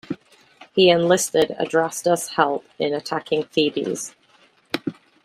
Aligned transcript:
He 0.73 0.89
enlisted 0.89 1.49
Adrastus' 1.59 2.29
help 2.33 2.65
in 2.79 2.91
attacking 2.95 3.43
Thebes. 3.43 4.15